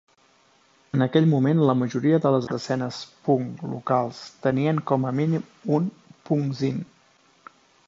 En 0.97 1.05
aquell 1.05 1.27
moment, 1.33 1.59
la 1.69 1.75
majoria 1.81 2.19
de 2.23 2.31
les 2.37 2.47
escenes 2.57 3.03
punk 3.29 3.61
locals 3.75 4.23
tenien 4.47 4.83
com 4.93 5.07
a 5.11 5.15
mínim 5.21 5.47
un 5.79 5.89
"punkzín". 6.31 6.85